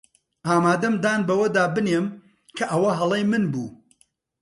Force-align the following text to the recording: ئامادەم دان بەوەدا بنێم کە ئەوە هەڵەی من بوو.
ئامادەم 0.49 0.95
دان 1.03 1.19
بەوەدا 1.27 1.63
بنێم 1.75 2.05
کە 2.57 2.65
ئەوە 2.71 2.91
هەڵەی 2.99 3.23
من 3.31 3.43
بوو. 3.51 3.69